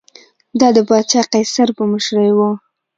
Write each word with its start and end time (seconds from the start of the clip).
دا 0.59 0.67
د 0.75 0.77
پاچا 0.89 1.21
قیصر 1.33 1.67
په 1.77 1.83
مشرۍ 1.91 2.29
و 2.37 2.39